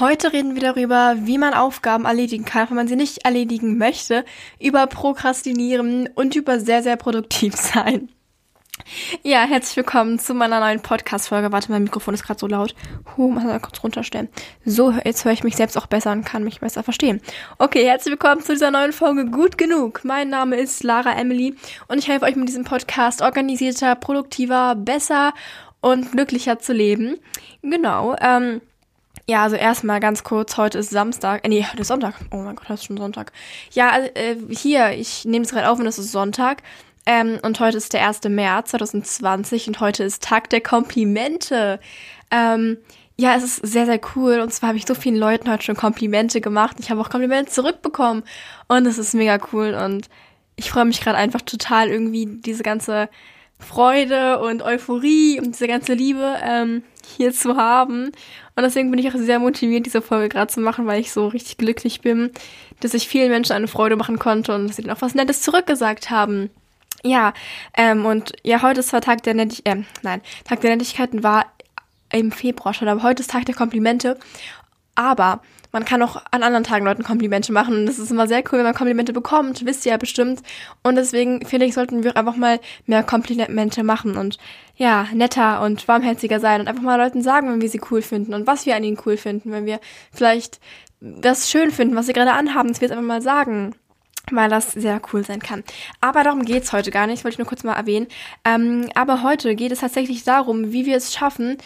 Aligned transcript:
Heute 0.00 0.32
reden 0.32 0.54
wir 0.54 0.62
darüber, 0.62 1.16
wie 1.18 1.36
man 1.36 1.52
Aufgaben 1.52 2.06
erledigen 2.06 2.46
kann, 2.46 2.70
wenn 2.70 2.76
man 2.76 2.88
sie 2.88 2.96
nicht 2.96 3.26
erledigen 3.26 3.76
möchte, 3.76 4.24
über 4.58 4.86
Prokrastinieren 4.86 6.08
und 6.14 6.34
über 6.34 6.58
sehr, 6.60 6.82
sehr 6.82 6.96
produktiv 6.96 7.54
sein. 7.56 8.08
Ja, 9.22 9.44
herzlich 9.44 9.76
willkommen 9.76 10.18
zu 10.18 10.32
meiner 10.32 10.60
neuen 10.60 10.80
Podcast-Folge. 10.80 11.52
Warte, 11.52 11.70
mein 11.70 11.84
Mikrofon 11.84 12.14
ist 12.14 12.24
gerade 12.24 12.40
so 12.40 12.46
laut. 12.46 12.74
Huh, 13.16 13.30
mal 13.30 13.60
kurz 13.60 13.84
runterstellen. 13.84 14.30
So, 14.64 14.92
jetzt 15.04 15.26
höre 15.26 15.32
ich 15.32 15.44
mich 15.44 15.56
selbst 15.56 15.76
auch 15.76 15.86
besser 15.86 16.12
und 16.12 16.24
kann 16.24 16.42
mich 16.42 16.60
besser 16.60 16.82
verstehen. 16.82 17.20
Okay, 17.58 17.84
herzlich 17.84 18.12
willkommen 18.12 18.40
zu 18.40 18.52
dieser 18.52 18.70
neuen 18.70 18.94
Folge 18.94 19.26
Gut 19.26 19.58
Genug. 19.58 20.04
Mein 20.04 20.30
Name 20.30 20.56
ist 20.56 20.82
Lara 20.84 21.12
Emily 21.12 21.54
und 21.88 21.98
ich 21.98 22.08
helfe 22.08 22.24
euch 22.24 22.34
mit 22.34 22.48
diesem 22.48 22.64
Podcast 22.64 23.20
organisierter, 23.20 23.94
produktiver, 23.94 24.74
besser 24.74 25.34
und 25.82 26.12
glücklicher 26.12 26.58
zu 26.58 26.72
leben. 26.72 27.18
Genau, 27.60 28.16
ähm, 28.22 28.62
ja, 29.28 29.42
also 29.42 29.56
erstmal 29.56 30.00
ganz 30.00 30.24
kurz, 30.24 30.56
heute 30.56 30.78
ist 30.78 30.90
Samstag, 30.90 31.44
äh, 31.44 31.48
nee, 31.48 31.64
heute 31.64 31.82
ist 31.82 31.88
Sonntag. 31.88 32.14
Oh 32.30 32.38
mein 32.38 32.56
Gott, 32.56 32.64
heute 32.64 32.74
ist 32.74 32.84
schon 32.84 32.96
Sonntag. 32.96 33.32
Ja, 33.72 33.98
äh, 34.14 34.36
hier, 34.50 34.90
ich 34.92 35.24
nehme 35.24 35.44
es 35.44 35.52
gerade 35.52 35.68
auf 35.68 35.78
und 35.78 35.86
es 35.86 35.98
ist 35.98 36.12
Sonntag. 36.12 36.62
Ähm, 37.04 37.38
und 37.42 37.58
heute 37.58 37.76
ist 37.76 37.92
der 37.92 38.06
1. 38.06 38.24
März 38.28 38.70
2020 38.70 39.68
und 39.68 39.80
heute 39.80 40.04
ist 40.04 40.22
Tag 40.22 40.50
der 40.50 40.60
Komplimente. 40.60 41.80
Ähm, 42.30 42.78
ja, 43.16 43.34
es 43.36 43.42
ist 43.42 43.56
sehr, 43.66 43.86
sehr 43.86 44.00
cool. 44.16 44.40
Und 44.40 44.52
zwar 44.52 44.68
habe 44.68 44.78
ich 44.78 44.86
so 44.86 44.94
vielen 44.94 45.16
Leuten 45.16 45.50
heute 45.50 45.64
schon 45.64 45.76
Komplimente 45.76 46.40
gemacht. 46.40 46.76
Ich 46.80 46.90
habe 46.90 47.00
auch 47.00 47.10
Komplimente 47.10 47.50
zurückbekommen. 47.50 48.22
Und 48.68 48.86
es 48.86 48.98
ist 48.98 49.14
mega 49.14 49.38
cool. 49.52 49.74
Und 49.74 50.08
ich 50.56 50.70
freue 50.70 50.84
mich 50.84 51.00
gerade 51.00 51.18
einfach 51.18 51.42
total 51.42 51.88
irgendwie 51.88 52.26
diese 52.26 52.62
ganze 52.62 53.08
Freude 53.62 54.40
und 54.40 54.62
Euphorie 54.62 55.40
und 55.40 55.54
diese 55.54 55.68
ganze 55.68 55.94
Liebe 55.94 56.36
ähm, 56.42 56.82
hier 57.16 57.32
zu 57.32 57.56
haben. 57.56 58.12
Und 58.54 58.62
deswegen 58.62 58.90
bin 58.90 59.00
ich 59.00 59.08
auch 59.08 59.16
sehr 59.16 59.38
motiviert, 59.38 59.86
diese 59.86 60.02
Folge 60.02 60.28
gerade 60.28 60.52
zu 60.52 60.60
machen, 60.60 60.86
weil 60.86 61.00
ich 61.00 61.12
so 61.12 61.28
richtig 61.28 61.56
glücklich 61.56 62.00
bin, 62.00 62.30
dass 62.80 62.94
ich 62.94 63.08
vielen 63.08 63.30
Menschen 63.30 63.52
eine 63.52 63.68
Freude 63.68 63.96
machen 63.96 64.18
konnte 64.18 64.54
und 64.54 64.68
dass 64.68 64.76
sie 64.76 64.82
dann 64.82 64.94
auch 64.94 65.02
was 65.02 65.14
Nettes 65.14 65.42
zurückgesagt 65.42 66.10
haben. 66.10 66.50
Ja, 67.04 67.32
ähm, 67.76 68.04
und 68.04 68.32
ja, 68.44 68.62
heute 68.62 68.80
ist 68.80 68.90
zwar 68.90 69.00
Tag 69.00 69.22
der 69.22 69.34
Nettigkeiten, 69.34 69.82
äh, 69.82 69.86
nein, 70.02 70.20
Tag 70.44 70.60
der 70.60 70.70
Nettigkeiten 70.70 71.22
war 71.22 71.46
im 72.12 72.30
Februar 72.30 72.74
schon, 72.74 72.88
aber 72.88 73.02
heute 73.02 73.22
ist 73.22 73.30
Tag 73.30 73.46
der 73.46 73.54
Komplimente. 73.54 74.18
Aber 74.94 75.40
man 75.72 75.86
kann 75.86 76.02
auch 76.02 76.22
an 76.30 76.42
anderen 76.42 76.64
Tagen 76.64 76.84
Leuten 76.84 77.02
Komplimente 77.02 77.52
machen 77.52 77.74
und 77.76 77.86
das 77.86 77.98
ist 77.98 78.10
immer 78.10 78.28
sehr 78.28 78.40
cool, 78.40 78.58
wenn 78.58 78.64
man 78.64 78.74
Komplimente 78.74 79.12
bekommt, 79.14 79.64
wisst 79.64 79.86
ihr 79.86 79.92
ja 79.92 79.96
bestimmt. 79.96 80.42
Und 80.82 80.96
deswegen 80.96 81.44
finde 81.46 81.66
ich, 81.66 81.74
sollten 81.74 82.04
wir 82.04 82.16
einfach 82.16 82.36
mal 82.36 82.60
mehr 82.86 83.02
Komplimente 83.02 83.82
machen 83.82 84.18
und 84.18 84.38
ja, 84.76 85.06
netter 85.14 85.62
und 85.62 85.88
warmherziger 85.88 86.40
sein 86.40 86.60
und 86.60 86.68
einfach 86.68 86.82
mal 86.82 87.00
Leuten 87.00 87.22
sagen, 87.22 87.50
wenn 87.50 87.62
wir 87.62 87.70
sie 87.70 87.80
cool 87.90 88.02
finden 88.02 88.34
und 88.34 88.46
was 88.46 88.66
wir 88.66 88.76
an 88.76 88.84
ihnen 88.84 88.98
cool 89.06 89.16
finden, 89.16 89.50
wenn 89.50 89.64
wir 89.64 89.80
vielleicht 90.12 90.60
das 91.00 91.50
schön 91.50 91.70
finden, 91.70 91.96
was 91.96 92.06
sie 92.06 92.12
gerade 92.12 92.32
anhaben, 92.32 92.68
dass 92.68 92.80
wir 92.80 92.86
es 92.86 92.92
einfach 92.92 93.06
mal 93.06 93.22
sagen 93.22 93.74
weil 94.30 94.48
das 94.48 94.70
sehr 94.72 95.00
cool 95.12 95.24
sein 95.24 95.40
kann. 95.40 95.64
Aber 96.00 96.22
darum 96.22 96.44
geht's 96.44 96.72
heute 96.72 96.92
gar 96.92 97.08
nicht, 97.08 97.24
wollte 97.24 97.34
ich 97.34 97.38
nur 97.38 97.48
kurz 97.48 97.64
mal 97.64 97.74
erwähnen. 97.74 98.06
Ähm, 98.44 98.88
aber 98.94 99.22
heute 99.24 99.56
geht 99.56 99.72
es 99.72 99.80
tatsächlich 99.80 100.22
darum, 100.22 100.72
wie 100.72 100.86
wir 100.86 100.96
es 100.96 101.12
schaffen, 101.12 101.58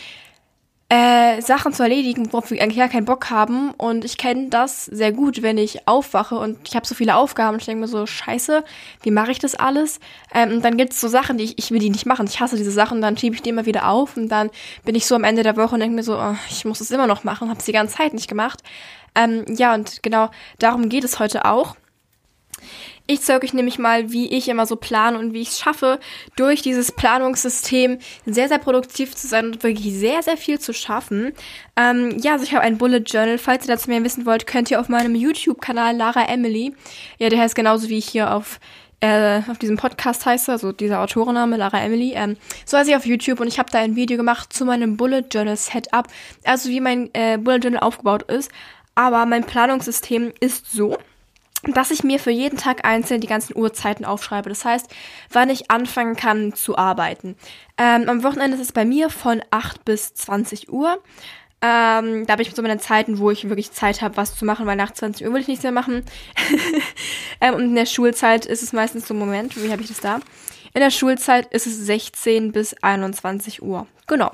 äh, 0.88 1.42
Sachen 1.42 1.72
zu 1.72 1.82
erledigen, 1.82 2.32
worauf 2.32 2.50
wir 2.50 2.62
eigentlich 2.62 2.78
gar 2.78 2.88
keinen 2.88 3.06
Bock 3.06 3.28
haben. 3.30 3.72
Und 3.72 4.04
ich 4.04 4.18
kenne 4.18 4.48
das 4.50 4.84
sehr 4.84 5.12
gut, 5.12 5.42
wenn 5.42 5.58
ich 5.58 5.88
aufwache 5.88 6.38
und 6.38 6.58
ich 6.68 6.76
habe 6.76 6.86
so 6.86 6.94
viele 6.94 7.16
Aufgaben 7.16 7.58
ich 7.58 7.64
denke 7.64 7.80
mir 7.80 7.88
so, 7.88 8.06
scheiße, 8.06 8.62
wie 9.02 9.10
mache 9.10 9.32
ich 9.32 9.40
das 9.40 9.56
alles? 9.56 9.98
Ähm, 10.32 10.52
und 10.52 10.64
dann 10.64 10.76
gibt's 10.76 11.00
so 11.00 11.08
Sachen, 11.08 11.38
die 11.38 11.44
ich, 11.44 11.58
ich 11.58 11.70
will 11.72 11.80
die 11.80 11.90
nicht 11.90 12.06
machen. 12.06 12.26
Ich 12.28 12.40
hasse 12.40 12.56
diese 12.56 12.70
Sachen, 12.70 13.00
dann 13.00 13.16
schiebe 13.16 13.34
ich 13.34 13.42
die 13.42 13.50
immer 13.50 13.66
wieder 13.66 13.88
auf 13.88 14.16
und 14.16 14.28
dann 14.28 14.50
bin 14.84 14.94
ich 14.94 15.06
so 15.06 15.16
am 15.16 15.24
Ende 15.24 15.42
der 15.42 15.56
Woche 15.56 15.74
und 15.74 15.80
denke 15.80 15.96
mir 15.96 16.04
so, 16.04 16.16
oh, 16.16 16.36
ich 16.48 16.64
muss 16.64 16.80
es 16.80 16.90
immer 16.90 17.08
noch 17.08 17.24
machen, 17.24 17.48
habe 17.48 17.58
es 17.58 17.66
die 17.66 17.72
ganze 17.72 17.96
Zeit 17.96 18.14
nicht 18.14 18.28
gemacht. 18.28 18.62
Ähm, 19.16 19.44
ja, 19.48 19.74
und 19.74 20.02
genau 20.02 20.30
darum 20.58 20.88
geht 20.88 21.04
es 21.04 21.18
heute 21.18 21.46
auch. 21.46 21.74
Ich 23.08 23.22
zeige 23.22 23.46
euch 23.46 23.54
nämlich 23.54 23.78
mal, 23.78 24.10
wie 24.10 24.26
ich 24.28 24.48
immer 24.48 24.66
so 24.66 24.74
plane 24.74 25.18
und 25.18 25.32
wie 25.32 25.41
ich 25.41 25.50
es 25.50 25.60
schaffe, 25.60 26.00
durch 26.34 26.62
dieses 26.62 26.91
Planungssystem 26.91 27.98
sehr, 28.25 28.48
sehr 28.48 28.58
produktiv 28.58 29.14
zu 29.14 29.28
sein 29.28 29.47
und 29.47 29.62
wirklich 29.62 29.94
sehr, 29.94 30.22
sehr 30.22 30.36
viel 30.36 30.58
zu 30.58 30.72
schaffen. 30.72 31.32
Ähm, 31.76 32.16
ja, 32.19 32.32
also 32.32 32.44
ich 32.44 32.53
habe 32.53 32.62
ein 32.64 32.78
Bullet 32.78 33.04
Journal. 33.06 33.38
Falls 33.38 33.64
ihr 33.66 33.75
dazu 33.75 33.91
mehr 33.91 34.03
wissen 34.03 34.26
wollt, 34.26 34.47
könnt 34.47 34.70
ihr 34.70 34.81
auf 34.81 34.88
meinem 34.88 35.14
YouTube-Kanal 35.14 35.97
Lara 35.97 36.25
Emily, 36.25 36.75
ja, 37.19 37.28
der 37.28 37.38
heißt 37.38 37.54
genauso 37.54 37.88
wie 37.88 37.98
ich 37.98 38.08
hier 38.08 38.34
auf 38.34 38.58
äh, 39.00 39.42
auf 39.48 39.58
diesem 39.58 39.76
Podcast 39.76 40.25
heiße, 40.25 40.50
also 40.50 40.72
dieser 40.72 41.00
Autorenname, 41.00 41.58
Lara 41.58 41.81
Emily, 41.81 42.14
ähm, 42.16 42.36
so 42.64 42.78
heiße 42.78 42.91
ich 42.91 42.97
auf 42.97 43.04
YouTube 43.04 43.41
und 43.41 43.47
ich 43.47 43.58
habe 43.58 43.70
da 43.70 43.78
ein 43.78 43.94
Video 43.94 44.16
gemacht 44.16 44.52
zu 44.52 44.64
meinem 44.64 44.97
Bullet 44.97 45.25
Journal 45.31 45.56
Setup, 45.56 46.08
also 46.44 46.70
wie 46.70 46.81
mein 46.81 47.10
äh, 47.12 47.36
Bullet 47.38 47.58
Journal 47.58 47.82
aufgebaut 47.82 48.22
ist. 48.22 48.50
Aber 48.94 49.26
mein 49.26 49.44
Planungssystem 49.44 50.32
ist 50.41 50.72
so, 50.72 50.97
dass 51.75 51.91
ich 51.91 52.04
mir 52.04 52.19
für 52.19 52.31
jeden 52.31 52.56
Tag 52.59 52.84
einzeln 52.84 53.21
die 53.21 53.27
ganzen 53.27 53.56
Uhrzeiten 53.56 54.04
aufschreibe. 54.04 54.49
Das 54.49 54.65
heißt, 54.65 54.87
wann 55.31 55.50
ich 55.50 55.71
anfangen 55.71 56.16
kann 56.16 56.54
zu 56.54 56.77
arbeiten. 56.77 57.37
Ähm, 57.78 58.09
am 58.09 58.22
Wochenende 58.22 58.56
ist 58.56 58.62
es 58.62 58.72
bei 58.72 58.84
mir 58.84 59.10
von 59.10 59.43
8 59.50 59.84
bis 59.84 60.15
20 60.15 60.72
Uhr. 60.72 61.03
Ähm, 61.62 62.26
da 62.26 62.32
habe 62.32 62.43
ich 62.43 62.55
so 62.55 62.62
meine 62.62 62.78
Zeiten, 62.78 63.19
wo 63.19 63.31
ich 63.31 63.49
wirklich 63.49 63.72
Zeit 63.72 64.03
habe, 64.03 64.16
was 64.16 64.37
zu 64.37 64.44
machen, 64.44 64.66
weil 64.66 64.76
nach 64.76 64.93
20 64.93 65.26
Uhr 65.26 65.32
will 65.32 65.41
ich 65.41 65.49
nichts 65.49 65.62
mehr 65.62 65.72
machen. 65.72 66.05
ähm, 67.41 67.55
und 67.55 67.62
in 67.62 67.75
der 67.75 67.87
Schulzeit 67.87 68.47
ist 68.47 68.62
es 68.62 68.72
meistens 68.72 69.09
so 69.09 69.15
Moment, 69.15 69.56
wie 69.62 69.72
habe 69.72 69.82
ich 69.82 69.88
das 69.88 70.00
da? 70.00 70.21
In 70.75 70.81
der 70.81 70.91
Schulzeit 70.91 71.47
ist 71.55 71.66
es 71.66 71.78
16 71.78 72.53
bis 72.53 72.75
21 72.82 73.62
Uhr. 73.62 73.87
Genau. 74.06 74.32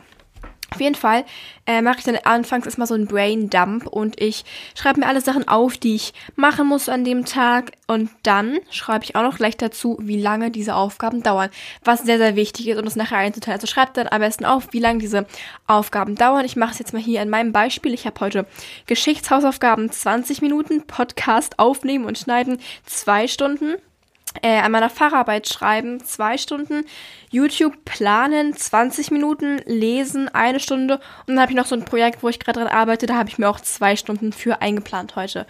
Auf 0.73 0.81
jeden 0.81 0.95
Fall 0.95 1.25
äh, 1.67 1.83
mache 1.83 1.99
ich 1.99 2.05
dann 2.05 2.17
anfangs 2.25 2.65
erstmal 2.65 2.87
so 2.87 2.95
einen 2.95 3.07
Brain 3.07 3.51
Dump 3.51 3.87
und 3.87 4.19
ich 4.21 4.45
schreibe 4.75 5.01
mir 5.01 5.07
alle 5.07 5.21
Sachen 5.21 5.47
auf, 5.47 5.77
die 5.77 5.95
ich 5.95 6.15
machen 6.35 6.67
muss 6.67 6.89
an 6.89 7.05
dem 7.05 7.27
Tag 7.27 7.73
und 7.87 8.09
dann 8.23 8.59
schreibe 8.71 9.05
ich 9.05 9.15
auch 9.15 9.23
noch 9.23 9.37
gleich 9.37 9.59
dazu, 9.59 9.99
wie 10.01 10.21
lange 10.21 10.51
diese 10.51 10.75
Aufgaben 10.75 11.23
dauern, 11.23 11.51
was 11.85 12.03
sehr, 12.05 12.17
sehr 12.17 12.37
wichtig 12.37 12.69
ist, 12.69 12.79
um 12.79 12.87
das 12.87 12.97
nachher 12.97 13.19
einzuteilen. 13.19 13.61
Also 13.61 13.67
schreibt 13.67 13.99
dann 13.99 14.09
am 14.09 14.21
besten 14.21 14.47
auf, 14.47 14.69
wie 14.73 14.81
lange 14.81 15.01
diese 15.01 15.27
Aufgaben 15.67 16.15
dauern. 16.15 16.47
Ich 16.47 16.57
mache 16.57 16.73
es 16.73 16.79
jetzt 16.79 16.95
mal 16.95 17.03
hier 17.03 17.21
in 17.21 17.29
meinem 17.29 17.53
Beispiel. 17.53 17.93
Ich 17.93 18.07
habe 18.07 18.19
heute 18.21 18.47
Geschichtshausaufgaben 18.87 19.91
20 19.91 20.41
Minuten, 20.41 20.87
Podcast 20.87 21.59
aufnehmen 21.59 22.07
und 22.07 22.17
schneiden 22.17 22.61
zwei 22.87 23.29
Stunden 23.29 23.75
äh, 24.41 24.59
an 24.59 24.73
meiner 24.73 24.91
Facharbeit 24.91 25.49
schreiben, 25.49 26.03
zwei 26.05 26.39
Stunden, 26.39 26.85
YouTube 27.31 27.85
planen, 27.85 28.57
20 28.57 29.11
Minuten, 29.11 29.61
lesen, 29.67 30.29
eine 30.29 30.61
Stunde 30.61 31.01
und 31.27 31.35
dann 31.35 31.41
habe 31.41 31.53
ich 31.53 31.57
noch 31.57 31.67
so 31.67 31.75
ein 31.75 31.85
Projekt, 31.85 32.23
wo 32.23 32.29
ich 32.29 32.39
gerade 32.39 32.61
dran 32.61 32.69
arbeite, 32.69 33.07
da 33.07 33.17
habe 33.17 33.29
ich 33.29 33.39
mir 33.39 33.49
auch 33.49 33.61
zwei 33.61 33.97
Stunden 33.97 34.33
für 34.33 34.63
eingeplant 34.63 35.17
heute. 35.17 35.47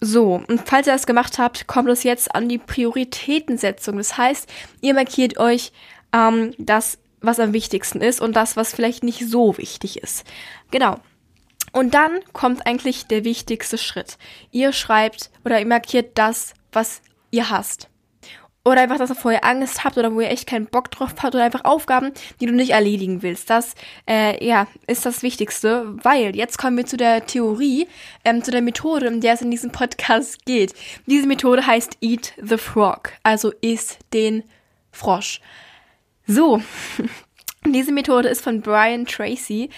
So, 0.00 0.42
und 0.46 0.62
falls 0.66 0.86
ihr 0.86 0.92
das 0.92 1.06
gemacht 1.06 1.38
habt, 1.38 1.66
kommt 1.66 1.88
es 1.88 2.02
jetzt 2.02 2.34
an 2.34 2.48
die 2.48 2.58
Prioritätensetzung. 2.58 3.96
Das 3.96 4.18
heißt, 4.18 4.52
ihr 4.82 4.92
markiert 4.92 5.38
euch 5.38 5.72
ähm, 6.12 6.52
das, 6.58 6.98
was 7.22 7.40
am 7.40 7.54
wichtigsten 7.54 8.02
ist 8.02 8.20
und 8.20 8.36
das, 8.36 8.56
was 8.56 8.74
vielleicht 8.74 9.02
nicht 9.02 9.26
so 9.26 9.56
wichtig 9.56 10.02
ist. 10.02 10.24
Genau. 10.70 10.98
Und 11.72 11.94
dann 11.94 12.20
kommt 12.32 12.66
eigentlich 12.66 13.06
der 13.06 13.24
wichtigste 13.24 13.78
Schritt. 13.78 14.18
Ihr 14.50 14.72
schreibt 14.72 15.30
oder 15.44 15.58
ihr 15.58 15.66
markiert 15.66 16.18
das, 16.18 16.52
was 16.72 17.00
ihr 17.30 17.50
hasst. 17.50 17.88
Oder 18.66 18.80
einfach, 18.80 18.96
dass 18.96 19.10
ihr 19.10 19.16
vorher 19.16 19.44
Angst 19.44 19.84
habt 19.84 19.98
oder 19.98 20.14
wo 20.14 20.20
ihr 20.20 20.30
echt 20.30 20.48
keinen 20.48 20.66
Bock 20.66 20.90
drauf 20.90 21.14
habt 21.22 21.34
oder 21.34 21.44
einfach 21.44 21.64
Aufgaben, 21.64 22.12
die 22.40 22.46
du 22.46 22.52
nicht 22.52 22.70
erledigen 22.70 23.22
willst. 23.22 23.50
Das, 23.50 23.74
äh, 24.08 24.42
ja, 24.44 24.66
ist 24.86 25.04
das 25.04 25.22
Wichtigste, 25.22 25.84
weil 26.02 26.34
jetzt 26.34 26.56
kommen 26.56 26.78
wir 26.78 26.86
zu 26.86 26.96
der 26.96 27.26
Theorie, 27.26 27.86
ähm, 28.24 28.42
zu 28.42 28.50
der 28.50 28.62
Methode, 28.62 29.08
um 29.08 29.20
der 29.20 29.34
es 29.34 29.42
in 29.42 29.50
diesem 29.50 29.70
Podcast 29.70 30.46
geht. 30.46 30.74
Diese 31.04 31.26
Methode 31.26 31.66
heißt 31.66 31.98
Eat 32.00 32.32
the 32.42 32.56
Frog, 32.56 33.12
also 33.22 33.52
iss 33.60 33.98
den 34.14 34.44
Frosch. 34.92 35.42
So, 36.26 36.62
diese 37.66 37.92
Methode 37.92 38.28
ist 38.30 38.42
von 38.42 38.62
Brian 38.62 39.04
Tracy 39.04 39.68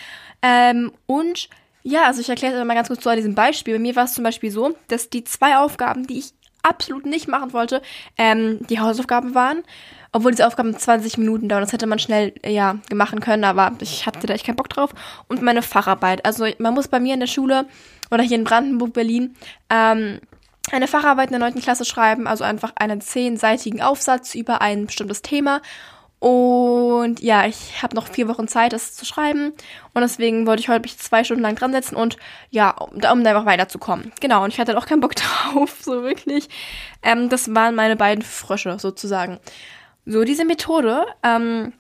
ähm, 0.43 0.93
und 1.07 1.49
ja, 1.83 2.05
also 2.05 2.21
ich 2.21 2.29
erkläre 2.29 2.57
es 2.57 2.65
mal 2.65 2.75
ganz 2.75 2.89
kurz 2.89 3.03
zu 3.03 3.15
diesem 3.15 3.34
Beispiel. 3.34 3.75
Bei 3.75 3.81
mir 3.81 3.95
war 3.95 4.05
es 4.05 4.15
zum 4.15 4.25
Beispiel 4.25 4.51
so, 4.51 4.77
dass 4.89 5.09
die 5.09 5.22
zwei 5.22 5.57
Aufgaben, 5.57 6.07
die 6.07 6.19
ich 6.19 6.33
absolut 6.66 7.07
nicht 7.07 7.28
machen 7.28 7.53
wollte, 7.53 7.83
ähm, 8.18 8.59
die 8.68 8.80
Hausaufgaben 8.80 9.34
waren. 9.34 9.63
Obwohl 10.13 10.30
diese 10.30 10.47
Aufgaben 10.47 10.77
20 10.77 11.18
Minuten 11.18 11.48
dauern. 11.48 11.63
Das 11.63 11.72
hätte 11.72 11.86
man 11.86 11.98
schnell, 11.98 12.33
ja, 12.45 12.77
machen 12.95 13.21
können, 13.21 13.45
aber 13.45 13.72
ich 13.80 14.07
hatte 14.07 14.27
da 14.27 14.33
echt 14.33 14.47
keinen 14.47 14.57
Bock 14.57 14.71
drauf. 14.71 14.91
Und 15.28 15.42
meine 15.42 15.63
Facharbeit. 15.63 16.24
Also 16.24 16.47
man 16.59 16.72
muss 16.72 16.89
bei 16.89 17.01
mir 17.01 17.15
in 17.15 17.21
der 17.21 17.27
Schule 17.27 17.66
oder 18.10 18.22
hier 18.22 18.39
in 18.39 18.45
Brandenburg, 18.45 18.95
Berlin, 18.95 19.34
ähm, 19.68 20.21
eine 20.72 20.89
Facharbeit 20.89 21.30
in 21.30 21.39
der 21.39 21.51
9. 21.51 21.60
Klasse 21.60 21.84
schreiben, 21.84 22.27
also 22.27 22.45
einfach 22.45 22.72
einen 22.77 23.01
zehnseitigen 23.01 23.83
Aufsatz 23.83 24.34
über 24.34 24.60
ein 24.60 24.86
bestimmtes 24.86 25.22
Thema. 25.22 25.60
Und 26.18 27.21
ja, 27.21 27.47
ich 27.47 27.83
habe 27.83 27.95
noch 27.95 28.09
vier 28.09 28.27
Wochen 28.28 28.48
Zeit, 28.48 28.72
das 28.72 28.95
zu 28.95 29.04
schreiben. 29.04 29.53
Und 29.92 30.01
deswegen 30.01 30.47
wollte 30.47 30.60
ich 30.60 30.68
heute 30.68 30.83
mich 30.83 30.98
zwei 30.98 31.24
Stunden 31.24 31.42
lang 31.42 31.57
dran 31.57 31.72
setzen 31.72 31.95
und 31.95 32.16
ja, 32.51 32.71
um, 32.71 32.97
um 32.97 33.27
einfach 33.27 33.45
weiterzukommen. 33.45 34.13
Genau, 34.21 34.42
und 34.45 34.53
ich 34.53 34.59
hatte 34.59 34.77
auch 34.78 34.86
keinen 34.86 35.01
Bock 35.01 35.15
drauf, 35.54 35.77
so 35.80 36.03
wirklich. 36.03 36.48
Ähm, 37.03 37.28
das 37.28 37.54
waren 37.54 37.74
meine 37.74 37.97
beiden 37.97 38.22
Frösche 38.22 38.78
sozusagen. 38.78 39.39
So, 40.07 40.24
diese 40.24 40.45
Methode 40.45 41.04
ähm, 41.22 41.72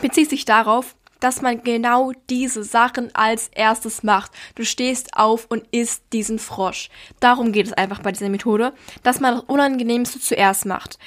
bezieht 0.00 0.30
sich 0.30 0.44
darauf, 0.44 0.94
dass 1.18 1.42
man 1.42 1.62
genau 1.62 2.12
diese 2.28 2.64
Sachen 2.64 3.14
als 3.14 3.48
erstes 3.48 4.02
macht. 4.02 4.32
Du 4.54 4.64
stehst 4.64 5.16
auf 5.16 5.46
und 5.48 5.64
isst 5.70 6.04
diesen 6.12 6.38
Frosch. 6.38 6.88
Darum 7.20 7.52
geht 7.52 7.66
es 7.66 7.72
einfach 7.72 8.00
bei 8.00 8.12
dieser 8.12 8.30
Methode, 8.30 8.72
dass 9.02 9.20
man 9.20 9.34
das 9.34 9.44
Unangenehmste 9.44 10.20
zuerst 10.20 10.66
macht. 10.66 10.98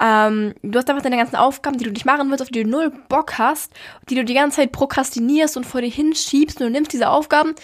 Ähm, 0.00 0.54
du 0.62 0.78
hast 0.78 0.88
einfach 0.88 1.02
deine 1.02 1.16
ganzen 1.16 1.36
Aufgaben, 1.36 1.78
die 1.78 1.84
du 1.84 1.90
nicht 1.90 2.06
machen 2.06 2.30
willst, 2.30 2.42
auf 2.42 2.48
die 2.48 2.62
du 2.62 2.68
null 2.68 2.92
Bock 3.08 3.38
hast, 3.38 3.72
die 4.08 4.14
du 4.14 4.24
die 4.24 4.34
ganze 4.34 4.56
Zeit 4.56 4.72
prokrastinierst 4.72 5.56
und 5.56 5.66
vor 5.66 5.80
dir 5.80 5.90
hinschiebst 5.90 6.60
und 6.60 6.66
du 6.66 6.72
nimmst 6.72 6.92
diese 6.92 7.10
Aufgaben, 7.10 7.54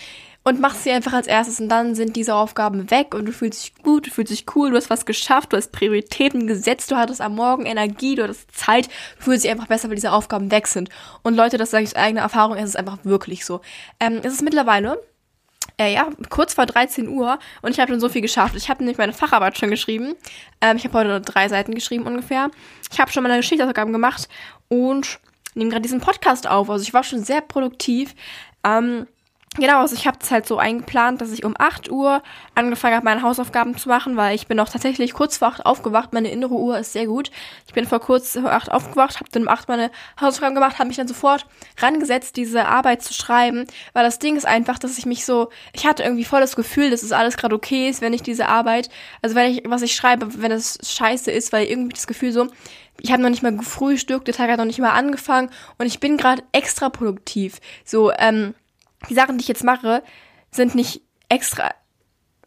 und 0.46 0.60
machst 0.60 0.84
sie 0.84 0.92
einfach 0.92 1.12
als 1.12 1.26
erstes 1.26 1.58
und 1.58 1.68
dann 1.68 1.96
sind 1.96 2.14
diese 2.14 2.32
Aufgaben 2.32 2.88
weg 2.92 3.16
und 3.16 3.26
du 3.26 3.32
fühlst 3.32 3.64
dich 3.64 3.82
gut, 3.82 4.06
du 4.06 4.10
fühlst 4.12 4.30
dich 4.30 4.46
cool, 4.54 4.70
du 4.70 4.76
hast 4.76 4.90
was 4.90 5.04
geschafft, 5.04 5.52
du 5.52 5.56
hast 5.56 5.72
Prioritäten 5.72 6.46
gesetzt, 6.46 6.92
du 6.92 6.96
hattest 6.96 7.20
am 7.20 7.34
Morgen 7.34 7.66
Energie, 7.66 8.14
du 8.14 8.22
hattest 8.22 8.56
Zeit, 8.56 8.86
du 9.18 9.24
fühlst 9.24 9.42
dich 9.42 9.50
einfach 9.50 9.66
besser, 9.66 9.88
weil 9.88 9.96
diese 9.96 10.12
Aufgaben 10.12 10.52
weg 10.52 10.68
sind. 10.68 10.88
Und 11.24 11.34
Leute, 11.34 11.58
das 11.58 11.72
sage 11.72 11.82
ich 11.82 11.90
aus 11.90 11.96
eigener 11.96 12.20
Erfahrung, 12.20 12.56
es 12.56 12.68
ist 12.68 12.76
einfach 12.76 12.98
wirklich 13.02 13.44
so. 13.44 13.60
Ähm, 13.98 14.20
es 14.22 14.34
ist 14.34 14.42
mittlerweile 14.42 15.00
äh, 15.78 15.92
ja, 15.92 16.08
kurz 16.30 16.54
vor 16.54 16.66
13 16.66 17.08
Uhr 17.08 17.38
und 17.62 17.70
ich 17.70 17.80
habe 17.80 17.90
schon 17.92 18.00
so 18.00 18.08
viel 18.08 18.22
geschafft. 18.22 18.56
Ich 18.56 18.68
habe 18.68 18.82
nämlich 18.82 18.98
meine 18.98 19.12
Facharbeit 19.12 19.58
schon 19.58 19.70
geschrieben. 19.70 20.14
Ähm, 20.60 20.76
ich 20.76 20.84
habe 20.84 20.98
heute 20.98 21.20
drei 21.20 21.48
Seiten 21.48 21.74
geschrieben 21.74 22.04
ungefähr. 22.04 22.50
Ich 22.90 22.98
habe 22.98 23.12
schon 23.12 23.22
meine 23.22 23.36
Geschichtsaufgaben 23.36 23.92
gemacht 23.92 24.28
und 24.68 25.18
nehme 25.54 25.70
gerade 25.70 25.82
diesen 25.82 26.00
Podcast 26.00 26.46
auf. 26.46 26.70
Also 26.70 26.82
ich 26.82 26.94
war 26.94 27.04
schon 27.04 27.22
sehr 27.24 27.40
produktiv. 27.40 28.14
Ähm, 28.64 29.06
Genau, 29.58 29.80
also 29.80 29.94
ich 29.94 30.06
habe 30.06 30.18
es 30.20 30.30
halt 30.30 30.46
so 30.46 30.58
eingeplant, 30.58 31.22
dass 31.22 31.32
ich 31.32 31.42
um 31.42 31.54
8 31.58 31.90
Uhr 31.90 32.22
angefangen 32.54 32.94
habe, 32.94 33.04
meine 33.04 33.22
Hausaufgaben 33.22 33.74
zu 33.78 33.88
machen, 33.88 34.16
weil 34.16 34.34
ich 34.34 34.46
bin 34.46 34.60
auch 34.60 34.68
tatsächlich 34.68 35.14
kurz 35.14 35.38
vor 35.38 35.48
8 35.48 35.64
aufgewacht. 35.64 36.12
Meine 36.12 36.30
innere 36.30 36.54
Uhr 36.54 36.78
ist 36.78 36.92
sehr 36.92 37.06
gut. 37.06 37.30
Ich 37.66 37.72
bin 37.72 37.86
vor 37.86 38.00
kurz 38.00 38.32
vor 38.32 38.52
8 38.52 38.70
aufgewacht, 38.70 39.16
habe 39.16 39.30
dann 39.32 39.42
um 39.42 39.48
8 39.48 39.68
meine 39.68 39.90
Hausaufgaben 40.20 40.54
gemacht, 40.54 40.78
habe 40.78 40.88
mich 40.88 40.98
dann 40.98 41.08
sofort 41.08 41.46
rangesetzt, 41.78 42.36
diese 42.36 42.66
Arbeit 42.66 43.02
zu 43.02 43.14
schreiben, 43.14 43.66
weil 43.94 44.04
das 44.04 44.18
Ding 44.18 44.36
ist 44.36 44.46
einfach, 44.46 44.78
dass 44.78 44.98
ich 44.98 45.06
mich 45.06 45.24
so, 45.24 45.48
ich 45.72 45.86
hatte 45.86 46.02
irgendwie 46.02 46.24
voll 46.24 46.40
das 46.40 46.54
Gefühl, 46.54 46.90
dass 46.90 47.02
es 47.02 47.12
alles 47.12 47.38
gerade 47.38 47.54
okay 47.54 47.88
ist, 47.88 48.02
wenn 48.02 48.12
ich 48.12 48.22
diese 48.22 48.48
Arbeit, 48.48 48.90
also 49.22 49.34
wenn 49.36 49.50
ich, 49.50 49.62
was 49.64 49.80
ich 49.80 49.94
schreibe, 49.94 50.42
wenn 50.42 50.52
es 50.52 50.78
scheiße 50.82 51.30
ist, 51.30 51.54
weil 51.54 51.66
irgendwie 51.66 51.94
das 51.94 52.06
Gefühl 52.06 52.32
so, 52.32 52.48
ich 53.00 53.10
habe 53.10 53.22
noch 53.22 53.30
nicht 53.30 53.42
mal 53.42 53.56
gefrühstückt, 53.56 54.26
der 54.26 54.34
Tag 54.34 54.50
hat 54.50 54.58
noch 54.58 54.66
nicht 54.66 54.80
mal 54.80 54.92
angefangen 54.92 55.48
und 55.78 55.86
ich 55.86 55.98
bin 55.98 56.18
gerade 56.18 56.42
extra 56.52 56.90
produktiv. 56.90 57.60
So, 57.84 58.12
ähm, 58.12 58.54
die 59.08 59.14
Sachen, 59.14 59.38
die 59.38 59.42
ich 59.42 59.48
jetzt 59.48 59.64
mache, 59.64 60.02
sind 60.50 60.74
nicht 60.74 61.02
extra. 61.28 61.74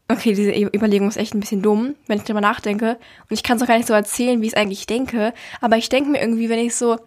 Okay, 0.07 0.33
diese 0.33 0.51
Überlegung 0.51 1.07
ist 1.07 1.17
echt 1.17 1.35
ein 1.35 1.39
bisschen 1.39 1.61
dumm, 1.61 1.95
wenn 2.07 2.17
ich 2.17 2.23
drüber 2.23 2.41
nachdenke. 2.41 2.97
Und 3.29 3.31
ich 3.31 3.43
kann 3.43 3.57
es 3.57 3.63
auch 3.63 3.67
gar 3.67 3.77
nicht 3.77 3.87
so 3.87 3.93
erzählen, 3.93 4.41
wie 4.41 4.47
ich 4.47 4.53
es 4.53 4.57
eigentlich 4.57 4.87
denke. 4.87 5.33
Aber 5.61 5.77
ich 5.77 5.89
denke 5.89 6.09
mir 6.09 6.19
irgendwie, 6.19 6.49
wenn 6.49 6.59
ich 6.59 6.75
so 6.75 6.97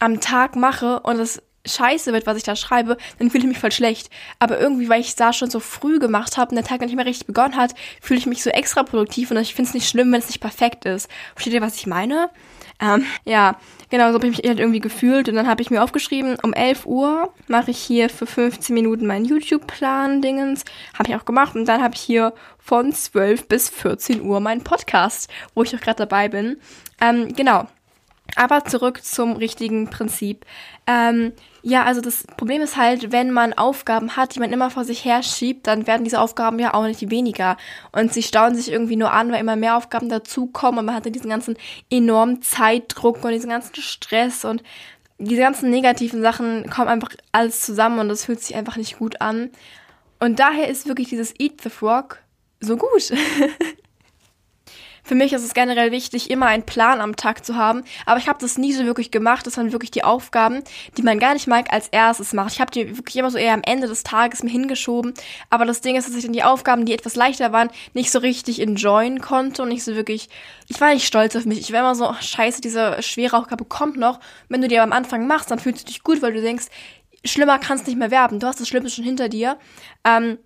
am 0.00 0.20
Tag 0.20 0.56
mache 0.56 1.00
und 1.00 1.20
es 1.20 1.42
scheiße 1.64 2.12
wird, 2.12 2.26
was 2.26 2.36
ich 2.36 2.42
da 2.42 2.56
schreibe, 2.56 2.96
dann 3.18 3.30
fühle 3.30 3.44
ich 3.44 3.48
mich 3.48 3.58
voll 3.58 3.72
schlecht. 3.72 4.10
Aber 4.38 4.58
irgendwie, 4.58 4.88
weil 4.88 5.00
ich 5.00 5.08
es 5.08 5.16
da 5.16 5.32
schon 5.32 5.50
so 5.50 5.60
früh 5.60 5.98
gemacht 5.98 6.36
habe 6.36 6.50
und 6.50 6.56
der 6.56 6.64
Tag 6.64 6.80
noch 6.80 6.86
nicht 6.86 6.96
mehr 6.96 7.06
richtig 7.06 7.26
begonnen 7.26 7.56
hat, 7.56 7.74
fühle 8.00 8.18
ich 8.18 8.26
mich 8.26 8.42
so 8.42 8.50
extra 8.50 8.82
produktiv 8.82 9.30
und 9.30 9.36
ich 9.36 9.54
finde 9.54 9.68
es 9.68 9.74
nicht 9.74 9.88
schlimm, 9.88 10.10
wenn 10.12 10.20
es 10.20 10.28
nicht 10.28 10.40
perfekt 10.40 10.84
ist. 10.86 11.08
Versteht 11.34 11.54
ihr, 11.54 11.62
was 11.62 11.76
ich 11.76 11.86
meine? 11.86 12.30
Ähm, 12.80 13.04
ja, 13.24 13.56
genau, 13.90 14.08
so 14.08 14.14
habe 14.14 14.28
ich 14.28 14.38
mich 14.38 14.48
halt 14.48 14.60
irgendwie 14.60 14.80
gefühlt. 14.80 15.28
Und 15.28 15.34
dann 15.34 15.48
habe 15.48 15.62
ich 15.62 15.70
mir 15.70 15.82
aufgeschrieben, 15.82 16.36
um 16.42 16.52
11 16.52 16.86
Uhr 16.86 17.32
mache 17.48 17.70
ich 17.70 17.78
hier 17.78 18.08
für 18.08 18.26
15 18.26 18.72
Minuten 18.74 19.06
meinen 19.06 19.24
YouTube-Plan-Dingens. 19.24 20.64
Habe 20.94 21.10
ich 21.10 21.16
auch 21.16 21.24
gemacht. 21.24 21.54
Und 21.56 21.66
dann 21.66 21.82
habe 21.82 21.94
ich 21.94 22.00
hier 22.00 22.32
von 22.58 22.92
12 22.92 23.48
bis 23.48 23.68
14 23.68 24.22
Uhr 24.22 24.40
meinen 24.40 24.62
Podcast, 24.62 25.30
wo 25.54 25.62
ich 25.62 25.74
auch 25.74 25.80
gerade 25.80 26.06
dabei 26.06 26.28
bin. 26.28 26.58
Ähm, 27.00 27.34
genau. 27.34 27.66
Aber 28.36 28.64
zurück 28.64 29.02
zum 29.04 29.32
richtigen 29.36 29.88
Prinzip. 29.88 30.44
Ähm, 30.86 31.32
ja, 31.62 31.84
also 31.84 32.00
das 32.00 32.24
Problem 32.36 32.62
ist 32.62 32.76
halt, 32.76 33.10
wenn 33.10 33.30
man 33.32 33.52
Aufgaben 33.52 34.16
hat, 34.16 34.34
die 34.34 34.40
man 34.40 34.52
immer 34.52 34.70
vor 34.70 34.84
sich 34.84 35.04
her 35.04 35.22
schiebt, 35.22 35.66
dann 35.66 35.86
werden 35.86 36.04
diese 36.04 36.20
Aufgaben 36.20 36.58
ja 36.58 36.74
auch 36.74 36.86
nicht 36.86 37.10
weniger. 37.10 37.56
Und 37.92 38.12
sie 38.12 38.22
stauen 38.22 38.54
sich 38.54 38.70
irgendwie 38.70 38.96
nur 38.96 39.12
an, 39.12 39.32
weil 39.32 39.40
immer 39.40 39.56
mehr 39.56 39.76
Aufgaben 39.76 40.08
dazukommen 40.08 40.78
und 40.78 40.86
man 40.86 40.94
hat 40.94 41.06
dann 41.06 41.12
diesen 41.12 41.30
ganzen 41.30 41.56
enormen 41.90 42.42
Zeitdruck 42.42 43.24
und 43.24 43.32
diesen 43.32 43.50
ganzen 43.50 43.74
Stress 43.76 44.44
und 44.44 44.62
diese 45.18 45.40
ganzen 45.40 45.70
negativen 45.70 46.22
Sachen 46.22 46.70
kommen 46.70 46.88
einfach 46.88 47.10
alles 47.32 47.62
zusammen 47.62 47.98
und 47.98 48.08
das 48.08 48.24
fühlt 48.24 48.40
sich 48.40 48.54
einfach 48.54 48.76
nicht 48.76 48.98
gut 48.98 49.20
an. 49.20 49.50
Und 50.20 50.38
daher 50.38 50.68
ist 50.68 50.86
wirklich 50.86 51.08
dieses 51.08 51.34
Eat 51.38 51.60
the 51.62 51.70
Frog 51.70 52.20
so 52.60 52.76
gut. 52.76 53.12
Für 55.08 55.14
mich 55.14 55.32
ist 55.32 55.42
es 55.42 55.54
generell 55.54 55.90
wichtig, 55.90 56.30
immer 56.30 56.46
einen 56.46 56.64
Plan 56.64 57.00
am 57.00 57.16
Tag 57.16 57.42
zu 57.42 57.56
haben, 57.56 57.82
aber 58.04 58.20
ich 58.20 58.28
habe 58.28 58.38
das 58.40 58.58
nie 58.58 58.74
so 58.74 58.84
wirklich 58.84 59.10
gemacht, 59.10 59.46
dass 59.46 59.56
man 59.56 59.72
wirklich 59.72 59.90
die 59.90 60.04
Aufgaben, 60.04 60.62
die 60.98 61.02
man 61.02 61.18
gar 61.18 61.32
nicht 61.32 61.46
mag, 61.46 61.72
als 61.72 61.88
erstes 61.88 62.34
macht. 62.34 62.52
Ich 62.52 62.60
habe 62.60 62.70
die 62.70 62.98
wirklich 62.98 63.16
immer 63.16 63.30
so 63.30 63.38
eher 63.38 63.54
am 63.54 63.62
Ende 63.64 63.88
des 63.88 64.02
Tages 64.02 64.42
mir 64.42 64.50
hingeschoben, 64.50 65.14
aber 65.48 65.64
das 65.64 65.80
Ding 65.80 65.96
ist, 65.96 66.06
dass 66.06 66.14
ich 66.14 66.24
dann 66.24 66.34
die 66.34 66.42
Aufgaben, 66.42 66.84
die 66.84 66.92
etwas 66.92 67.16
leichter 67.16 67.52
waren, 67.52 67.70
nicht 67.94 68.10
so 68.10 68.18
richtig 68.18 68.60
enjoyen 68.60 69.22
konnte 69.22 69.62
und 69.62 69.70
nicht 69.70 69.82
so 69.82 69.94
wirklich, 69.94 70.28
ich 70.68 70.78
war 70.78 70.92
nicht 70.92 71.06
stolz 71.06 71.34
auf 71.36 71.46
mich. 71.46 71.58
Ich 71.58 71.72
war 71.72 71.80
immer 71.80 71.94
so, 71.94 72.10
oh, 72.10 72.14
scheiße, 72.20 72.60
diese 72.60 73.02
schwere 73.02 73.38
Aufgabe 73.38 73.64
kommt 73.64 73.96
noch. 73.96 74.20
Wenn 74.50 74.60
du 74.60 74.68
die 74.68 74.78
am 74.78 74.92
Anfang 74.92 75.26
machst, 75.26 75.50
dann 75.50 75.58
fühlst 75.58 75.84
du 75.84 75.86
dich 75.86 76.02
gut, 76.02 76.20
weil 76.20 76.34
du 76.34 76.42
denkst, 76.42 76.66
schlimmer 77.24 77.58
kannst 77.58 77.86
nicht 77.86 77.98
mehr 77.98 78.10
werden. 78.10 78.40
Du 78.40 78.46
hast 78.46 78.60
das 78.60 78.68
Schlimme 78.68 78.90
schon 78.90 79.04
hinter 79.04 79.30
dir. 79.30 79.56
Ähm, 80.04 80.36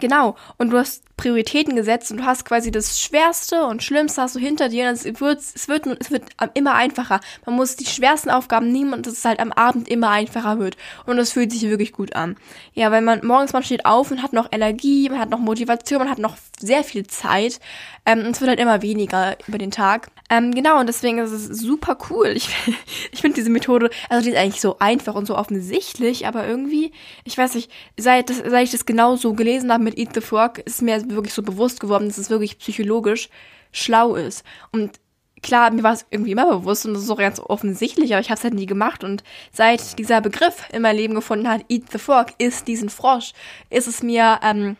Genau. 0.00 0.36
Und 0.58 0.70
du 0.70 0.78
hast 0.78 1.04
Prioritäten 1.18 1.76
gesetzt 1.76 2.10
und 2.10 2.18
du 2.18 2.24
hast 2.24 2.46
quasi 2.46 2.70
das 2.70 2.98
Schwerste 2.98 3.64
und 3.64 3.82
Schlimmste 3.82 4.22
hast 4.22 4.36
du 4.36 4.40
hinter 4.40 4.70
dir. 4.70 4.88
Und 4.88 4.94
es 4.94 5.04
wird, 5.04 5.40
es 5.40 5.68
wird, 5.68 5.86
es 6.00 6.10
wird 6.10 6.22
immer 6.54 6.74
einfacher. 6.74 7.20
Man 7.44 7.56
muss 7.56 7.76
die 7.76 7.84
schwersten 7.84 8.30
Aufgaben 8.30 8.72
nehmen 8.72 8.94
und 8.94 9.06
dass 9.06 9.14
es 9.14 9.24
halt 9.26 9.40
am 9.40 9.52
Abend 9.52 9.88
immer 9.88 10.08
einfacher 10.08 10.58
wird. 10.58 10.78
Und 11.04 11.18
das 11.18 11.32
fühlt 11.32 11.52
sich 11.52 11.62
wirklich 11.62 11.92
gut 11.92 12.16
an. 12.16 12.36
Ja, 12.72 12.90
weil 12.90 13.02
man 13.02 13.26
morgens 13.26 13.52
man 13.52 13.62
steht 13.62 13.84
auf 13.84 14.10
und 14.10 14.22
hat 14.22 14.32
noch 14.32 14.48
Energie, 14.52 15.10
man 15.10 15.18
hat 15.18 15.28
noch 15.28 15.40
Motivation, 15.40 15.98
man 15.98 16.10
hat 16.10 16.18
noch 16.18 16.36
sehr 16.58 16.84
viel 16.84 17.06
Zeit. 17.06 17.60
Ähm, 18.06 18.20
und 18.20 18.30
es 18.30 18.40
wird 18.40 18.48
halt 18.48 18.60
immer 18.60 18.80
weniger 18.80 19.36
über 19.46 19.58
den 19.58 19.70
Tag. 19.70 20.10
Ähm, 20.30 20.54
genau, 20.54 20.78
und 20.78 20.86
deswegen 20.86 21.18
ist 21.18 21.32
es 21.32 21.46
super 21.46 21.98
cool. 22.10 22.28
Ich, 22.28 22.48
ich 23.12 23.20
finde 23.20 23.36
diese 23.36 23.50
Methode, 23.50 23.90
also 24.08 24.22
die 24.24 24.30
ist 24.30 24.38
eigentlich 24.38 24.60
so 24.60 24.78
einfach 24.78 25.14
und 25.14 25.26
so 25.26 25.36
offensichtlich, 25.36 26.26
aber 26.26 26.46
irgendwie, 26.46 26.92
ich 27.24 27.36
weiß 27.36 27.54
nicht, 27.54 27.70
seit, 27.96 28.28
seit 28.30 28.64
ich 28.64 28.70
das 28.70 28.86
genau 28.86 29.16
so 29.16 29.34
gelesen 29.34 29.72
habe 29.72 29.82
mit 29.82 29.98
Eat 29.98 30.14
the 30.14 30.20
Frog, 30.20 30.58
ist 30.58 30.82
mir 30.82 31.07
wirklich 31.14 31.34
so 31.34 31.42
bewusst 31.42 31.80
geworden, 31.80 32.08
dass 32.08 32.18
es 32.18 32.30
wirklich 32.30 32.58
psychologisch 32.58 33.28
schlau 33.72 34.14
ist. 34.14 34.44
Und 34.72 35.00
klar, 35.42 35.70
mir 35.70 35.82
war 35.82 35.92
es 35.92 36.06
irgendwie 36.10 36.32
immer 36.32 36.46
bewusst 36.46 36.86
und 36.86 36.94
das 36.94 37.02
ist 37.02 37.10
auch 37.10 37.18
ganz 37.18 37.40
offensichtlich, 37.40 38.12
aber 38.12 38.20
ich 38.20 38.30
habe 38.30 38.38
es 38.38 38.44
halt 38.44 38.54
nie 38.54 38.66
gemacht. 38.66 39.04
Und 39.04 39.22
seit 39.52 39.98
dieser 39.98 40.20
Begriff 40.20 40.64
in 40.72 40.82
mein 40.82 40.96
Leben 40.96 41.14
gefunden 41.14 41.48
hat, 41.48 41.64
Eat 41.68 41.90
the 41.92 41.98
Frog, 41.98 42.28
ist 42.38 42.68
diesen 42.68 42.90
Frosch, 42.90 43.32
ist 43.70 43.88
es 43.88 44.02
mir 44.02 44.40
ähm, 44.42 44.76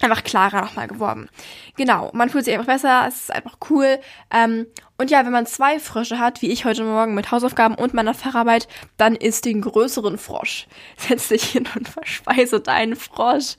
einfach 0.00 0.24
klarer 0.24 0.62
nochmal 0.62 0.88
geworden. 0.88 1.28
Genau, 1.76 2.10
man 2.12 2.28
fühlt 2.28 2.44
sich 2.44 2.54
einfach 2.54 2.72
besser, 2.72 3.06
es 3.08 3.22
ist 3.22 3.32
einfach 3.32 3.56
cool. 3.70 3.98
Ähm, 4.30 4.66
und 4.96 5.10
ja, 5.10 5.24
wenn 5.24 5.32
man 5.32 5.46
zwei 5.46 5.80
Frösche 5.80 6.20
hat, 6.20 6.40
wie 6.40 6.52
ich 6.52 6.64
heute 6.64 6.84
Morgen 6.84 7.14
mit 7.14 7.32
Hausaufgaben 7.32 7.74
und 7.74 7.94
meiner 7.94 8.14
Facharbeit, 8.14 8.68
dann 8.96 9.16
isst 9.16 9.44
den 9.44 9.60
größeren 9.60 10.18
Frosch. 10.18 10.68
Setz 10.96 11.28
dich 11.28 11.44
hin 11.44 11.68
und 11.74 11.88
verspeise 11.88 12.60
deinen 12.60 12.94
Frosch. 12.94 13.56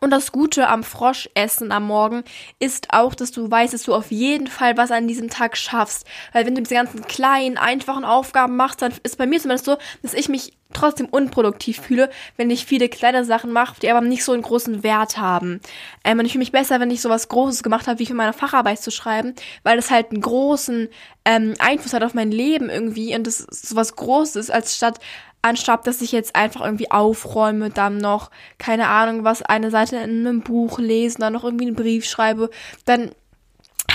Und 0.00 0.10
das 0.10 0.32
Gute 0.32 0.68
am 0.68 0.82
Froschessen 0.82 1.72
am 1.72 1.86
Morgen 1.86 2.24
ist 2.58 2.94
auch, 2.94 3.14
dass 3.14 3.32
du 3.32 3.50
weißt, 3.50 3.74
dass 3.74 3.82
du 3.82 3.94
auf 3.94 4.10
jeden 4.10 4.46
Fall 4.46 4.78
was 4.78 4.90
an 4.90 5.08
diesem 5.08 5.28
Tag 5.28 5.58
schaffst. 5.58 6.06
Weil 6.32 6.46
wenn 6.46 6.54
du 6.54 6.62
diese 6.62 6.76
ganzen 6.76 7.02
kleinen, 7.02 7.58
einfachen 7.58 8.06
Aufgaben 8.06 8.56
machst, 8.56 8.80
dann 8.80 8.94
ist 9.02 9.18
bei 9.18 9.26
mir 9.26 9.40
zumindest 9.40 9.66
so, 9.66 9.76
dass 10.02 10.14
ich 10.14 10.30
mich 10.30 10.54
trotzdem 10.72 11.06
unproduktiv 11.06 11.80
fühle, 11.80 12.10
wenn 12.36 12.50
ich 12.50 12.66
viele 12.66 12.88
kleine 12.88 13.24
Sachen 13.24 13.52
mache, 13.52 13.80
die 13.80 13.90
aber 13.90 14.00
nicht 14.02 14.24
so 14.24 14.32
einen 14.32 14.42
großen 14.42 14.82
Wert 14.82 15.16
haben. 15.16 15.60
Ähm, 16.04 16.18
und 16.18 16.26
ich 16.26 16.32
fühle 16.32 16.40
mich 16.40 16.52
besser, 16.52 16.78
wenn 16.78 16.90
ich 16.90 17.00
sowas 17.00 17.28
Großes 17.28 17.62
gemacht 17.62 17.86
habe, 17.86 17.98
wie 17.98 18.06
für 18.06 18.14
meine 18.14 18.34
Facharbeit 18.34 18.80
zu 18.80 18.90
schreiben, 18.90 19.34
weil 19.62 19.76
das 19.76 19.90
halt 19.90 20.10
einen 20.10 20.20
großen 20.20 20.77
ähm, 21.24 21.54
Einfluss 21.58 21.92
hat 21.92 22.04
auf 22.04 22.14
mein 22.14 22.30
Leben 22.30 22.70
irgendwie 22.70 23.14
und 23.16 23.26
das 23.26 23.38
sowas 23.38 23.96
Großes, 23.96 24.50
als 24.50 24.76
statt 24.76 25.00
anstatt 25.42 25.86
dass 25.86 26.02
ich 26.02 26.12
jetzt 26.12 26.34
einfach 26.36 26.62
irgendwie 26.62 26.90
aufräume, 26.90 27.70
dann 27.70 27.98
noch, 27.98 28.30
keine 28.58 28.88
Ahnung, 28.88 29.24
was 29.24 29.42
eine 29.42 29.70
Seite 29.70 29.96
in 29.96 30.26
einem 30.26 30.42
Buch 30.42 30.78
lesen, 30.78 31.20
dann 31.20 31.32
noch 31.32 31.44
irgendwie 31.44 31.66
einen 31.66 31.76
Brief 31.76 32.04
schreibe, 32.06 32.50
dann 32.84 33.12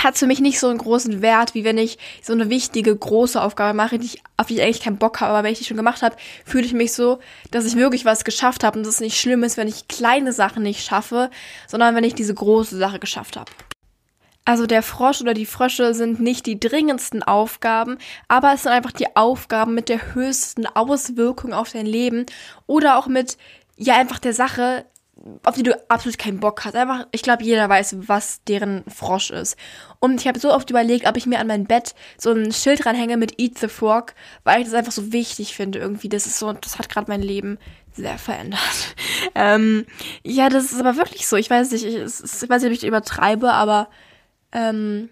hat 0.02 0.18
für 0.18 0.26
mich 0.26 0.40
nicht 0.40 0.60
so 0.60 0.68
einen 0.68 0.78
großen 0.78 1.22
Wert, 1.22 1.54
wie 1.54 1.64
wenn 1.64 1.78
ich 1.78 1.98
so 2.20 2.32
eine 2.32 2.50
wichtige, 2.50 2.94
große 2.94 3.40
Aufgabe 3.40 3.74
mache, 3.74 3.98
die 3.98 4.06
ich, 4.06 4.22
auf 4.36 4.48
die 4.48 4.54
ich 4.54 4.62
eigentlich 4.62 4.82
keinen 4.82 4.98
Bock 4.98 5.20
habe, 5.20 5.32
aber 5.32 5.44
wenn 5.44 5.52
ich 5.52 5.58
die 5.58 5.64
schon 5.64 5.76
gemacht 5.76 6.02
habe, 6.02 6.16
fühle 6.44 6.66
ich 6.66 6.74
mich 6.74 6.92
so, 6.92 7.20
dass 7.50 7.64
ich 7.64 7.76
wirklich 7.76 8.04
was 8.04 8.24
geschafft 8.24 8.64
habe 8.64 8.78
und 8.78 8.86
dass 8.86 8.94
es 8.94 9.00
nicht 9.00 9.18
schlimm 9.18 9.44
ist, 9.44 9.56
wenn 9.56 9.68
ich 9.68 9.88
kleine 9.88 10.32
Sachen 10.32 10.62
nicht 10.62 10.84
schaffe, 10.84 11.30
sondern 11.68 11.94
wenn 11.94 12.04
ich 12.04 12.14
diese 12.14 12.34
große 12.34 12.76
Sache 12.76 12.98
geschafft 12.98 13.36
habe. 13.36 13.50
Also 14.44 14.66
der 14.66 14.82
Frosch 14.82 15.22
oder 15.22 15.32
die 15.32 15.46
Frösche 15.46 15.94
sind 15.94 16.20
nicht 16.20 16.44
die 16.46 16.60
dringendsten 16.60 17.22
Aufgaben, 17.22 17.96
aber 18.28 18.52
es 18.52 18.64
sind 18.64 18.72
einfach 18.72 18.92
die 18.92 19.16
Aufgaben 19.16 19.74
mit 19.74 19.88
der 19.88 20.14
höchsten 20.14 20.66
Auswirkung 20.66 21.54
auf 21.54 21.72
dein 21.72 21.86
Leben 21.86 22.26
oder 22.66 22.98
auch 22.98 23.06
mit, 23.06 23.38
ja, 23.76 23.96
einfach 23.96 24.18
der 24.18 24.34
Sache, 24.34 24.84
auf 25.44 25.54
die 25.54 25.62
du 25.62 25.78
absolut 25.88 26.18
keinen 26.18 26.40
Bock 26.40 26.64
hast. 26.64 26.74
Einfach, 26.74 27.06
ich 27.12 27.22
glaube, 27.22 27.44
jeder 27.44 27.68
weiß, 27.68 27.96
was 28.08 28.42
deren 28.44 28.84
Frosch 28.88 29.30
ist. 29.30 29.56
Und 29.98 30.20
ich 30.20 30.28
habe 30.28 30.38
so 30.38 30.52
oft 30.52 30.68
überlegt, 30.68 31.06
ob 31.06 31.16
ich 31.16 31.26
mir 31.26 31.38
an 31.38 31.46
mein 31.46 31.64
Bett 31.64 31.94
so 32.18 32.32
ein 32.32 32.52
Schild 32.52 32.84
ranhänge 32.84 33.16
mit 33.16 33.40
Eat 33.40 33.58
the 33.58 33.68
Frog, 33.68 34.14
weil 34.42 34.60
ich 34.60 34.66
das 34.66 34.74
einfach 34.74 34.92
so 34.92 35.12
wichtig 35.12 35.54
finde 35.54 35.78
irgendwie. 35.78 36.08
Das 36.08 36.26
ist 36.26 36.38
so, 36.38 36.52
das 36.52 36.78
hat 36.78 36.90
gerade 36.90 37.10
mein 37.10 37.22
Leben 37.22 37.58
sehr 37.92 38.18
verändert. 38.18 38.60
Ähm, 39.36 39.84
ja, 40.22 40.48
das 40.48 40.70
ist 40.70 40.78
aber 40.78 40.96
wirklich 40.96 41.26
so. 41.26 41.34
Ich 41.36 41.50
weiß 41.50 41.72
nicht, 41.72 41.84
ich, 41.84 41.96
ich 41.96 42.02
weiß 42.48 42.62
nicht, 42.62 42.70
ob 42.70 42.72
ich 42.72 42.86
übertreibe, 42.86 43.52
aber 43.52 43.88
ähm, 44.54 45.10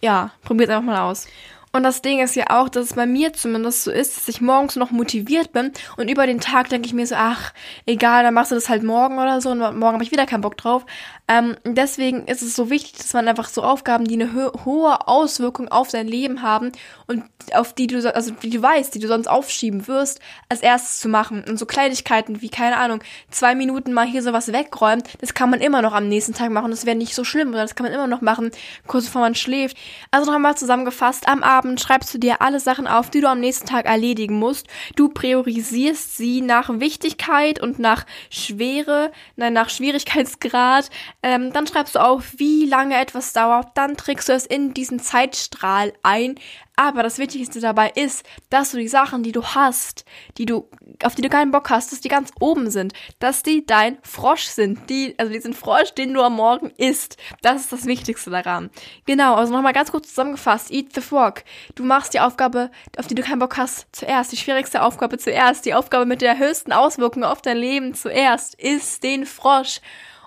ja, 0.00 0.30
probiert 0.42 0.70
einfach 0.70 0.84
mal 0.84 1.00
aus. 1.00 1.26
Und 1.72 1.82
das 1.82 2.00
Ding 2.00 2.20
ist 2.20 2.34
ja 2.34 2.44
auch, 2.48 2.70
dass 2.70 2.86
es 2.86 2.94
bei 2.94 3.04
mir 3.04 3.34
zumindest 3.34 3.84
so 3.84 3.90
ist, 3.90 4.16
dass 4.16 4.28
ich 4.28 4.40
morgens 4.40 4.76
noch 4.76 4.92
motiviert 4.92 5.52
bin 5.52 5.72
und 5.98 6.08
über 6.08 6.26
den 6.26 6.40
Tag 6.40 6.70
denke 6.70 6.86
ich 6.86 6.94
mir 6.94 7.06
so, 7.06 7.16
ach, 7.18 7.52
egal, 7.84 8.22
dann 8.22 8.32
machst 8.32 8.50
du 8.50 8.54
das 8.54 8.70
halt 8.70 8.82
morgen 8.82 9.18
oder 9.18 9.42
so 9.42 9.50
und 9.50 9.58
morgen 9.58 9.92
habe 9.92 10.02
ich 10.02 10.10
wieder 10.10 10.24
keinen 10.24 10.40
Bock 10.40 10.56
drauf. 10.56 10.86
Ähm, 11.28 11.56
deswegen 11.64 12.26
ist 12.26 12.42
es 12.42 12.54
so 12.54 12.70
wichtig, 12.70 12.92
dass 12.92 13.12
man 13.12 13.26
einfach 13.26 13.48
so 13.48 13.62
Aufgaben, 13.62 14.04
die 14.04 14.14
eine 14.14 14.32
ho 14.32 14.64
hohe 14.64 15.08
Auswirkung 15.08 15.68
auf 15.68 15.88
dein 15.88 16.06
Leben 16.06 16.42
haben 16.42 16.70
und 17.08 17.24
auf 17.52 17.72
die 17.72 17.88
du, 17.88 18.14
also 18.14 18.30
die 18.30 18.50
du 18.50 18.62
weißt, 18.62 18.94
die 18.94 19.00
du 19.00 19.08
sonst 19.08 19.26
aufschieben 19.26 19.88
wirst, 19.88 20.20
als 20.48 20.60
erstes 20.60 21.00
zu 21.00 21.08
machen. 21.08 21.44
Und 21.48 21.58
so 21.58 21.66
Kleinigkeiten 21.66 22.42
wie, 22.42 22.48
keine 22.48 22.76
Ahnung, 22.76 23.00
zwei 23.30 23.56
Minuten 23.56 23.92
mal 23.92 24.06
hier 24.06 24.22
sowas 24.22 24.52
wegräumen, 24.52 25.02
das 25.20 25.34
kann 25.34 25.50
man 25.50 25.60
immer 25.60 25.82
noch 25.82 25.94
am 25.94 26.08
nächsten 26.08 26.32
Tag 26.32 26.50
machen. 26.50 26.70
Das 26.70 26.86
wäre 26.86 26.96
nicht 26.96 27.14
so 27.14 27.24
schlimm, 27.24 27.48
oder 27.50 27.62
das 27.62 27.74
kann 27.74 27.84
man 27.84 27.92
immer 27.92 28.06
noch 28.06 28.20
machen, 28.20 28.52
kurz 28.86 29.06
bevor 29.06 29.22
man 29.22 29.34
schläft. 29.34 29.76
Also 30.12 30.30
nochmal 30.30 30.56
zusammengefasst, 30.56 31.28
am 31.28 31.42
Abend 31.42 31.80
schreibst 31.80 32.14
du 32.14 32.18
dir 32.18 32.40
alle 32.40 32.60
Sachen 32.60 32.86
auf, 32.86 33.10
die 33.10 33.20
du 33.20 33.28
am 33.28 33.40
nächsten 33.40 33.66
Tag 33.66 33.86
erledigen 33.86 34.38
musst. 34.38 34.68
Du 34.94 35.08
priorisierst 35.08 36.16
sie 36.16 36.40
nach 36.40 36.68
Wichtigkeit 36.78 37.60
und 37.60 37.80
nach 37.80 38.06
Schwere, 38.30 39.10
nein, 39.34 39.52
nach 39.52 39.70
Schwierigkeitsgrad 39.70 40.90
ähm, 41.26 41.52
dann 41.52 41.66
schreibst 41.66 41.96
du 41.96 41.98
auf, 41.98 42.34
wie 42.36 42.66
lange 42.66 42.96
etwas 42.96 43.32
dauert. 43.32 43.70
Dann 43.74 43.96
trägst 43.96 44.28
du 44.28 44.32
es 44.32 44.46
in 44.46 44.74
diesen 44.74 45.00
Zeitstrahl 45.00 45.92
ein. 46.04 46.36
Aber 46.76 47.02
das 47.02 47.18
Wichtigste 47.18 47.58
dabei 47.58 47.90
ist, 47.96 48.24
dass 48.48 48.70
du 48.70 48.76
die 48.76 48.86
Sachen, 48.86 49.24
die 49.24 49.32
du 49.32 49.42
hast, 49.42 50.04
die 50.38 50.46
du, 50.46 50.68
auf 51.02 51.16
die 51.16 51.22
du 51.22 51.28
keinen 51.28 51.50
Bock 51.50 51.68
hast, 51.68 51.90
dass 51.90 52.00
die 52.00 52.08
ganz 52.08 52.30
oben 52.38 52.70
sind, 52.70 52.92
dass 53.18 53.42
die 53.42 53.66
dein 53.66 53.98
Frosch 54.02 54.44
sind, 54.44 54.88
die, 54.88 55.18
also 55.18 55.32
diesen 55.32 55.52
Frosch, 55.52 55.94
den 55.94 56.14
du 56.14 56.22
am 56.22 56.36
Morgen 56.36 56.70
isst. 56.76 57.16
Das 57.42 57.62
ist 57.62 57.72
das 57.72 57.86
Wichtigste 57.86 58.30
daran. 58.30 58.70
Genau, 59.04 59.34
also 59.34 59.52
nochmal 59.52 59.72
ganz 59.72 59.90
kurz 59.90 60.10
zusammengefasst. 60.10 60.70
Eat 60.70 60.94
the 60.94 61.00
frog. 61.00 61.42
Du 61.74 61.82
machst 61.82 62.14
die 62.14 62.20
Aufgabe, 62.20 62.70
auf 62.98 63.08
die 63.08 63.16
du 63.16 63.22
keinen 63.22 63.40
Bock 63.40 63.56
hast, 63.56 63.88
zuerst. 63.90 64.30
Die 64.30 64.36
schwierigste 64.36 64.82
Aufgabe 64.82 65.18
zuerst. 65.18 65.64
Die 65.66 65.74
Aufgabe 65.74 66.06
mit 66.06 66.22
der 66.22 66.38
höchsten 66.38 66.72
Auswirkung 66.72 67.24
auf 67.24 67.42
dein 67.42 67.56
Leben 67.56 67.94
zuerst. 67.94 68.54
Ist 68.54 69.02
den 69.02 69.26
Frosch 69.26 69.80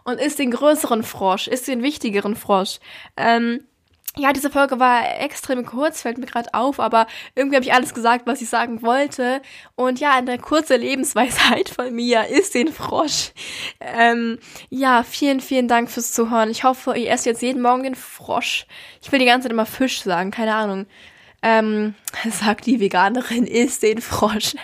und 0.10 0.20
isst 0.20 0.40
den 0.40 0.52
größeren 0.52 1.04
Frosch, 1.04 1.48
isst 1.48 1.68
den 1.68 1.84
wichtigeren 1.84 2.36
Frosch. 2.36 2.80
Ähm, 3.16 3.62
ja, 4.18 4.34
diese 4.34 4.50
Folge 4.50 4.80
war 4.80 5.22
extrem 5.22 5.66
kurz, 5.66 6.02
fällt 6.02 6.18
mir 6.18 6.26
gerade 6.26 6.54
auf, 6.54 6.80
aber 6.80 7.06
irgendwie 7.36 7.56
habe 7.56 7.66
ich 7.66 7.74
alles 7.74 7.94
gesagt, 7.94 8.26
was 8.26 8.42
ich 8.42 8.50
sagen 8.50 8.82
wollte. 8.82 9.42
Und 9.76 10.00
ja, 10.00 10.14
eine 10.16 10.40
kurze 10.40 10.76
Lebensweisheit 10.78 11.70
von 11.70 11.94
mir 11.94 12.28
ist 12.28 12.56
den 12.56 12.74
Frosch. 12.74 13.32
Ähm, 13.80 14.40
ja, 14.70 15.04
vielen, 15.04 15.40
vielen 15.40 15.68
Dank 15.68 15.92
fürs 15.92 16.12
Zuhören. 16.12 16.50
Ich 16.50 16.64
hoffe, 16.64 16.98
ihr 16.98 17.12
esst 17.12 17.28
jetzt 17.28 17.42
jeden 17.42 17.62
Morgen 17.62 17.84
den 17.84 17.96
Frosch. 17.96 18.66
Ich 19.02 19.12
will 19.12 19.20
die 19.20 19.26
ganze 19.26 19.46
Zeit 19.46 19.54
immer 19.54 19.68
Fisch 19.68 20.02
sagen, 20.02 20.32
keine 20.32 20.56
Ahnung. 20.56 20.88
Ähm, 21.42 21.96
sagt 22.30 22.66
die 22.66 22.80
Veganerin, 22.80 23.46
isst 23.46 23.84
den 23.84 24.02
Frosch. 24.02 24.56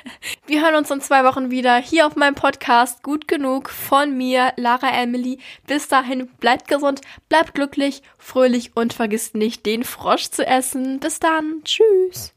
Wir 0.46 0.62
hören 0.62 0.76
uns 0.76 0.92
in 0.92 1.02
zwei 1.02 1.24
Wochen 1.24 1.52
wieder 1.52 1.78
hier 1.78 2.06
auf 2.06 2.16
meinem 2.16 2.36
Podcast 2.36 3.02
Gut 3.04 3.28
genug 3.28 3.70
von 3.70 4.18
mir, 4.18 4.54
Lara 4.58 4.90
Emily. 4.90 5.40
Bis 5.68 5.88
dahin, 5.88 6.28
bleibt 6.40 6.68
gesund, 6.68 7.02
bleibt 7.30 7.54
glücklich, 7.54 8.04
fröhlich 8.18 8.72
und 8.76 8.94
vergisst 8.94 9.36
nicht, 9.36 9.66
den 9.66 9.84
Frosch 9.84 10.30
zu 10.30 10.46
essen. 10.46 11.00
Bis 11.00 11.20
dann. 11.20 11.62
Tschüss. 11.64 12.35